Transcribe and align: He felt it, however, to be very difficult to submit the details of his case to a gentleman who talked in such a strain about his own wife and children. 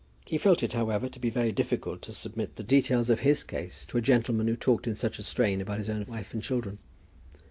He 0.25 0.39
felt 0.39 0.63
it, 0.63 0.73
however, 0.73 1.07
to 1.09 1.19
be 1.19 1.29
very 1.29 1.51
difficult 1.51 2.01
to 2.01 2.11
submit 2.11 2.55
the 2.55 2.63
details 2.63 3.11
of 3.11 3.19
his 3.19 3.43
case 3.43 3.85
to 3.85 3.99
a 3.99 4.01
gentleman 4.01 4.47
who 4.47 4.55
talked 4.55 4.87
in 4.87 4.95
such 4.95 5.19
a 5.19 5.23
strain 5.23 5.61
about 5.61 5.77
his 5.77 5.91
own 5.91 6.05
wife 6.07 6.33
and 6.33 6.41
children. 6.41 6.79